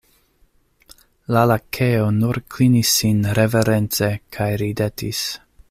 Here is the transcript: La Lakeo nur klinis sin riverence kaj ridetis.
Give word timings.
La 1.35 1.43
Lakeo 1.51 2.07
nur 2.15 2.39
klinis 2.55 2.95
sin 3.01 3.21
riverence 3.41 4.11
kaj 4.39 4.49
ridetis. 4.63 5.25